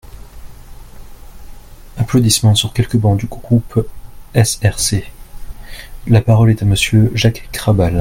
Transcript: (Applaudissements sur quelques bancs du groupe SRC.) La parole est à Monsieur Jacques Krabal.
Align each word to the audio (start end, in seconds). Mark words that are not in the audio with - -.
(Applaudissements 1.95 2.55
sur 2.55 2.73
quelques 2.73 2.97
bancs 2.97 3.19
du 3.19 3.27
groupe 3.27 3.87
SRC.) 4.33 5.05
La 6.07 6.21
parole 6.21 6.49
est 6.49 6.63
à 6.63 6.65
Monsieur 6.65 7.11
Jacques 7.13 7.49
Krabal. 7.51 7.89